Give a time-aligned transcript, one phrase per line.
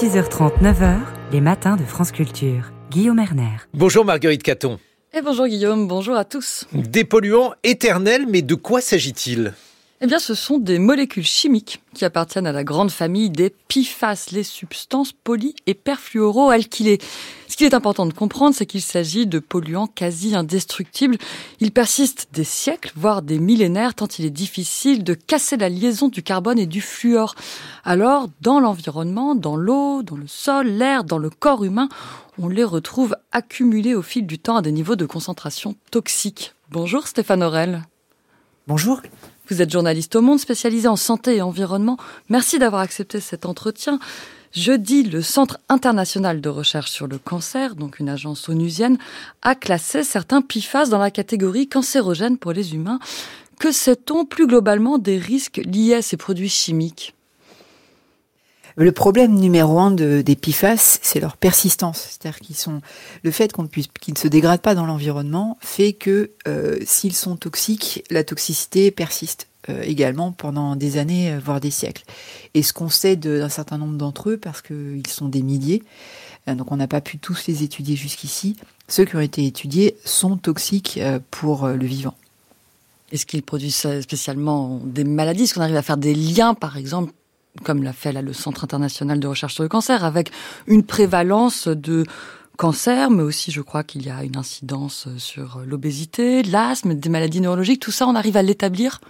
[0.00, 0.98] 6h30, 9h,
[1.32, 2.70] les matins de France Culture.
[2.88, 3.56] Guillaume Erner.
[3.74, 4.78] Bonjour Marguerite Caton.
[5.12, 6.68] Et bonjour Guillaume, bonjour à tous.
[6.72, 9.54] Des polluants éternels, mais de quoi s'agit-il?
[10.00, 14.26] Eh bien, ce sont des molécules chimiques qui appartiennent à la grande famille des PFAS,
[14.30, 17.00] les substances poly et perfluoroalkylées.
[17.48, 21.18] Ce qu'il est important de comprendre, c'est qu'il s'agit de polluants quasi indestructibles.
[21.58, 26.06] Ils persistent des siècles, voire des millénaires, tant il est difficile de casser la liaison
[26.06, 27.34] du carbone et du fluor.
[27.84, 31.88] Alors, dans l'environnement, dans l'eau, dans le sol, l'air, dans le corps humain,
[32.38, 36.54] on les retrouve accumulés au fil du temps à des niveaux de concentration toxiques.
[36.70, 37.82] Bonjour Stéphane Aurel.
[38.68, 39.00] Bonjour.
[39.48, 41.96] Vous êtes journaliste au Monde spécialisé en santé et environnement.
[42.28, 43.98] Merci d'avoir accepté cet entretien.
[44.52, 48.98] Jeudi, le Centre international de recherche sur le cancer, donc une agence onusienne,
[49.40, 52.98] a classé certains PFAS dans la catégorie cancérogène pour les humains.
[53.58, 57.14] Que sait-on plus globalement des risques liés à ces produits chimiques?
[58.78, 61.98] Le problème numéro un de, des PFAS, c'est leur persistance.
[62.10, 62.80] C'est-à-dire qu'ils sont,
[63.24, 63.52] le fait
[64.00, 68.92] qu'ils ne se dégradent pas dans l'environnement fait que euh, s'ils sont toxiques, la toxicité
[68.92, 72.04] persiste euh, également pendant des années, euh, voire des siècles.
[72.54, 75.82] Et ce qu'on sait d'un certain nombre d'entre eux, parce qu'ils sont des milliers,
[76.46, 80.36] donc on n'a pas pu tous les étudier jusqu'ici, ceux qui ont été étudiés sont
[80.38, 80.98] toxiques
[81.30, 82.14] pour le vivant.
[83.12, 85.42] Est-ce qu'ils produisent spécialement des maladies?
[85.42, 87.12] Est-ce qu'on arrive à faire des liens, par exemple,
[87.64, 90.30] comme l'a fait le Centre international de recherche sur le cancer, avec
[90.66, 92.04] une prévalence de
[92.56, 97.40] cancer, mais aussi je crois qu'il y a une incidence sur l'obésité, l'asthme, des maladies
[97.40, 99.00] neurologiques, tout ça on arrive à l'établir?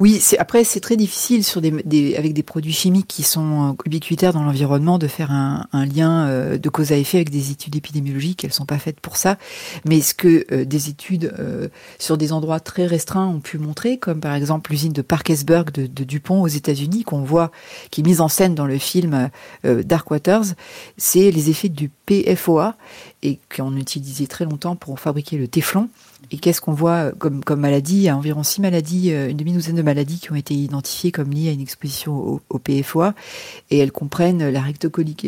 [0.00, 4.32] Oui, après c'est très difficile sur des, avec des produits chimiques qui sont euh, ubiquitaires
[4.32, 8.44] dans l'environnement de faire un, lien euh, de cause à effet avec des études épidémiologiques.
[8.44, 9.38] Elles sont pas faites pour ça.
[9.84, 11.32] Mais ce que euh, des études
[11.98, 15.86] sur des endroits très restreints ont pu montrer, comme par exemple l'usine de Parkersburg de,
[15.86, 17.50] de Dupont aux États-Unis, qu'on voit
[17.90, 19.30] qui est mise en scène dans le film
[19.64, 20.44] Dark Waters,
[20.96, 22.76] c'est les effets du PFOA
[23.22, 25.88] et qu'on utilisait très longtemps pour fabriquer le téflon.
[26.30, 27.96] Et qu'est-ce qu'on voit comme, comme maladie?
[27.96, 31.30] Il y a environ six maladies, euh, une demi-douzaine maladies qui ont été identifiées comme
[31.30, 32.60] liées à une exposition au, au.
[33.70, 35.22] Et elles comprennent la rectocolite,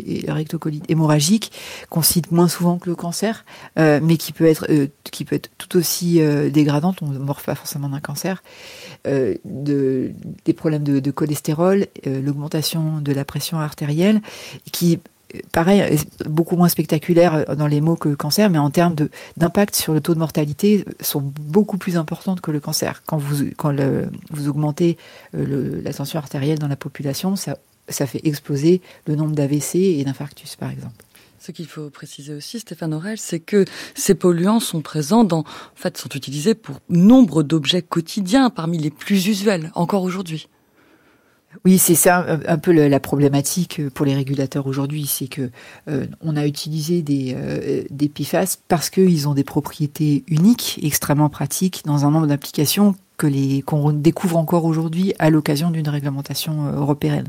[0.88, 1.52] hémorragique,
[1.88, 3.44] qu'on cite moins souvent que le cancer,
[3.78, 6.20] euh, mais qui peut être, euh, qui peut être tout aussi
[6.52, 7.02] dégradante.
[7.02, 8.42] On ne meurt pas forcément d'un cancer.
[9.04, 10.12] de,
[10.44, 14.20] des problèmes de cholestérol, l'augmentation de la pression artérielle,
[14.72, 14.98] qui
[15.52, 18.94] pareil, beaucoup moins spectaculaire dans les mots que le cancer, mais en termes
[19.36, 23.02] d'impact sur le taux de mortalité, sont beaucoup plus importantes que le cancer.
[23.06, 23.74] Quand vous, quand
[24.30, 24.96] vous augmentez
[25.34, 27.58] euh, la tension artérielle dans la population, ça,
[27.88, 31.04] ça fait exploser le nombre d'AVC et d'infarctus, par exemple.
[31.38, 33.64] Ce qu'il faut préciser aussi, Stéphane Aurel, c'est que
[33.94, 38.90] ces polluants sont présents dans, en fait, sont utilisés pour nombre d'objets quotidiens parmi les
[38.90, 40.48] plus usuels, encore aujourd'hui.
[41.64, 45.50] Oui, c'est ça un peu la problématique pour les régulateurs aujourd'hui, c'est que
[45.88, 51.28] euh, on a utilisé des, euh, des PFAS parce qu'ils ont des propriétés uniques, extrêmement
[51.28, 56.66] pratiques dans un nombre d'applications que les qu'on découvre encore aujourd'hui à l'occasion d'une réglementation
[56.66, 57.26] euh, européenne.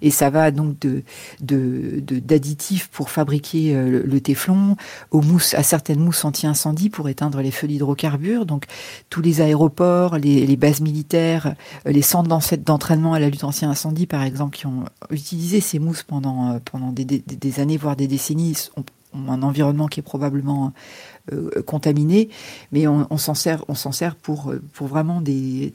[0.00, 1.02] Et ça va donc de
[1.40, 4.76] d'additifs pour fabriquer euh, le, téflon,
[5.10, 8.46] aux mousses, à certaines mousses anti-incendie pour éteindre les feux d'hydrocarbures.
[8.46, 8.66] Donc
[9.10, 12.28] tous les aéroports, les, bases militaires, euh, les centres
[12.58, 17.04] d'entraînement à la lutte anti-incendie, par exemple, qui ont utilisé ces mousses pendant pendant des,
[17.04, 20.72] des, des années, voire des décennies, ont, un environnement qui est probablement
[21.32, 22.28] euh, contaminé,
[22.72, 25.74] mais on, s'en sert, on s'en sert pour pour vraiment des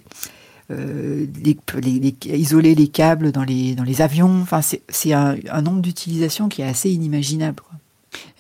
[0.70, 4.42] euh, les, isoler les câbles dans les dans les avions.
[4.42, 7.64] Enfin, c'est un, un nombre d'utilisations qui est assez inimaginable.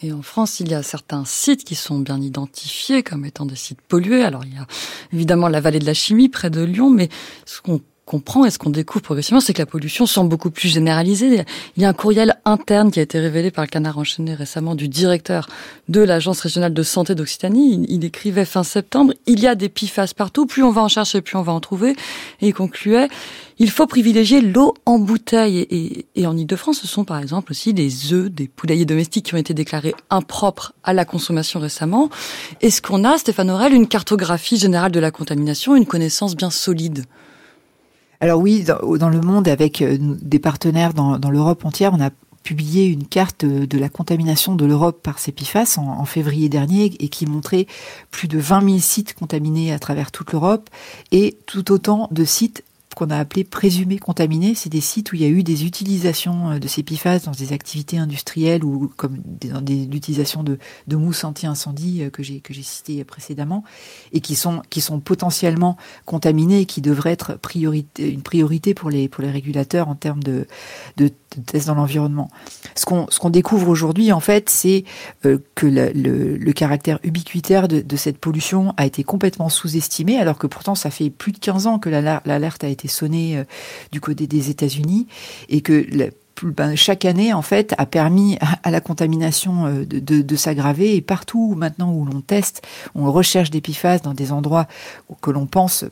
[0.01, 3.55] Et en France, il y a certains sites qui sont bien identifiés comme étant des
[3.55, 4.23] sites pollués.
[4.23, 4.67] Alors, il y a
[5.13, 7.09] évidemment la vallée de la chimie près de Lyon, mais
[7.45, 10.69] ce qu'on comprend et ce qu'on découvre progressivement, c'est que la pollution semble beaucoup plus
[10.69, 11.43] généralisée.
[11.75, 14.75] Il y a un courriel interne qui a été révélé par le Canard enchaîné récemment
[14.75, 15.49] du directeur
[15.89, 17.85] de l'Agence régionale de santé d'Occitanie.
[17.89, 21.19] Il, écrivait fin septembre, il y a des PFAS partout, plus on va en chercher,
[21.19, 21.91] plus on va en trouver.
[22.39, 23.09] Et il concluait,
[23.59, 25.59] il faut privilégier l'eau en bouteille.
[25.69, 29.35] Et, et en Ile-de-France, ce sont par exemple aussi des œufs, des poulaillers domestiques qui
[29.35, 32.09] ont été déclarés impropres à la consommation récemment.
[32.61, 37.03] Est-ce qu'on a, Stéphane Aurel, une cartographie générale de la contamination, une connaissance bien solide?
[38.19, 42.09] Alors oui, dans, le monde, avec euh, des partenaires dans, l'Europe entière, on a
[42.43, 45.17] publié une carte de la contamination de l'Europe par
[45.77, 47.67] en, en, février dernier et qui montrait
[48.09, 50.69] plus de 20 000 sites contaminés à travers toute l'Europe
[51.11, 52.63] et tout autant de sites
[52.97, 54.55] qu'on a appelé présumés contaminés.
[54.55, 57.31] C'est des sites où il y a eu des utilisations euh, de ces PFAS dans
[57.31, 60.57] des activités industrielles ou comme dans des, l'utilisation de,
[60.87, 63.63] de mousse anti-incendie euh, que j'ai que j'ai cité précédemment
[64.13, 67.37] et qui sont qui sont potentiellement contaminés et qui devraient être
[67.99, 70.47] une priorité pour les pour les régulateurs en termes de
[71.43, 72.29] tests dans l'environnement.
[72.75, 74.83] Ce qu'on découvre aujourd'hui, en fait, c'est
[75.25, 75.91] euh, que le,
[76.37, 80.89] le, caractère ubiquitaire de, de, cette pollution a été complètement sous-estimé, alors que pourtant ça
[80.89, 83.43] fait plus de 15 ans que l'alerte a été sonnée euh,
[83.91, 85.07] du côté des États-Unis
[85.49, 85.85] et que
[86.43, 90.95] ben, chaque année, en fait, a permis à la contamination euh, de, de, de s'aggraver.
[90.95, 94.67] Et partout maintenant où l'on teste, on recherche des PFAS dans des endroits
[95.21, 95.85] que l'on pense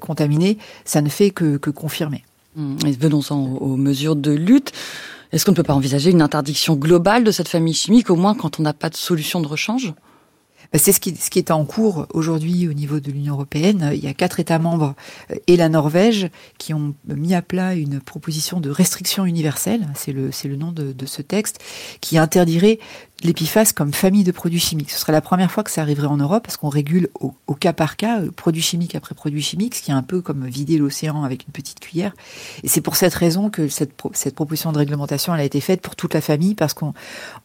[0.00, 2.24] contaminés, ça ne fait que, que confirmer.
[2.56, 4.72] Hum, et venons-en aux mesures de lutte.
[5.32, 8.34] Est-ce qu'on ne peut pas envisager une interdiction globale de cette famille chimique, au moins
[8.34, 9.92] quand on n'a pas de solution de rechange?
[10.72, 13.90] Bah, c'est ce qui, est en cours aujourd'hui au niveau de l'Union européenne.
[13.94, 14.94] Il y a quatre États membres
[15.30, 16.28] euh, et la Norvège
[16.58, 21.22] qui ont mis à plat une proposition de restriction universelle, c'est le, nom de ce
[21.22, 21.60] texte,
[22.00, 22.78] qui interdirait
[23.22, 24.90] l'épiphace comme famille de produits chimiques.
[24.90, 27.72] Ce serait la première fois que ça arriverait en Europe parce qu'on régule au, cas
[27.72, 30.76] par cas, euh, produit chimique après produit chimique, ce qui est un peu comme vider
[30.76, 32.14] l'océan avec une petite cuillère.
[32.62, 33.94] Et c'est pour cette raison que cette,
[34.34, 36.92] proposition de réglementation a été faite pour toute la famille parce qu'on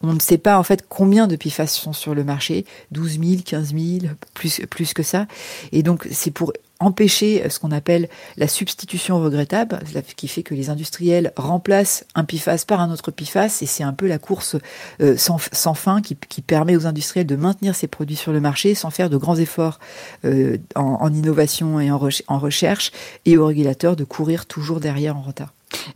[0.02, 3.42] on ne sait pas en fait combien de PFAS sont sur le marché, 12 000,
[3.46, 5.28] 15 000, plus, plus que ça.
[5.72, 9.80] Et donc c'est pour empêcher ce qu'on appelle la substitution regrettable,
[10.16, 13.94] qui fait que les industriels remplacent un PFAS par un autre PFAS, et c'est un
[13.94, 14.56] peu la course
[15.02, 15.38] euh, sans,
[15.74, 19.18] fin qui, permet aux industriels de maintenir ces produits sur le marché sans faire de
[19.18, 19.80] grands efforts
[20.26, 22.92] euh, en, innovation et en recherche,
[23.26, 25.54] et aux régulateurs de courir toujours derrière en retard.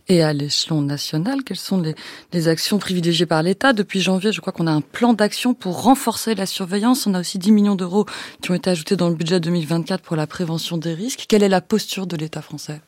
[0.08, 1.82] Et à l'échelon national, quelles sont
[2.32, 5.82] les, actions privilégiées par l'État Depuis janvier, je crois qu'on a un plan d'action pour
[5.82, 7.06] renforcer la surveillance.
[7.06, 8.04] On a aussi 10 millions d'euros
[8.42, 11.24] qui ont été ajoutés dans le budget 2024 pour la prévention des risques.
[11.26, 12.82] Quelle est la posture de l'État français?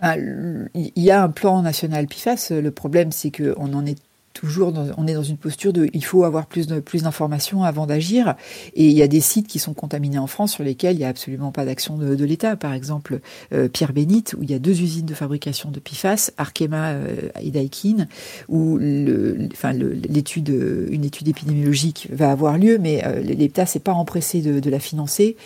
[0.00, 2.48] Ah, il y a un plan national PIFAS.
[2.50, 3.98] Le problème, c'est qu'on en est
[4.36, 7.86] toujours on est dans une posture de il faut avoir plus de plus d'informations avant
[7.86, 8.34] d'agir.
[8.74, 11.04] Et il y a des sites qui sont contaminés en France sur lesquels il n'y
[11.04, 12.54] a absolument pas d'action de, de l'État.
[12.54, 13.20] Par exemple
[13.54, 17.30] euh, Pierre Bénite où il y a deux usines de fabrication de PFAS Arkema euh,
[17.40, 18.06] et Daikin
[18.48, 20.48] où le, enfin l'étude
[20.90, 24.80] une étude épidémiologique va avoir lieu mais euh, l'État s'est pas empressé de, de, la
[24.80, 25.36] financer.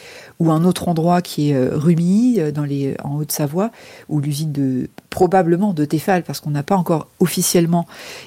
[0.41, 3.71] Ou un autre endroit qui est Rumi dans les en Haute-Savoie
[4.09, 7.87] où l'usine de probablement de Tefal parce qu'on n'a pas encore officiellement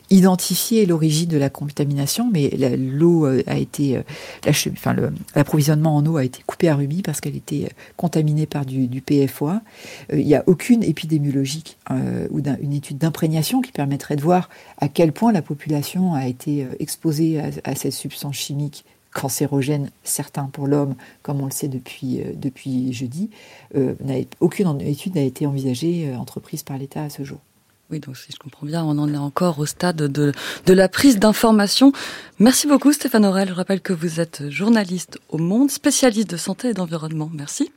[0.10, 4.94] identifié l'origine de la contamination, mais l'eau euh, a été, euh, enfin
[5.34, 9.02] l'approvisionnement en eau a été coupé à Ruby parce qu'elle était euh, contaminée par du,
[9.02, 9.62] PFOA.
[10.12, 11.78] Il n'y a aucune épidémiologique
[12.30, 14.50] ou une étude d'imprégnation qui permettrait de voir
[14.80, 20.68] à quel point la population a été exposée à, cette substance chimique cancérogène, certains pour
[20.68, 23.30] l'homme, comme on le sait depuis, depuis jeudi.
[24.40, 27.40] aucune étude n'a été envisagée, entreprise par l'État à ce jour.
[27.90, 30.32] Oui, donc si je comprends bien, on en est encore au stade de,
[30.66, 31.92] de la prise d'information.
[32.40, 33.50] Merci beaucoup Stéphane Aurel.
[33.50, 37.30] Je rappelle que vous êtes journaliste au Monde, spécialiste de santé et d'environnement.
[37.32, 37.72] Merci.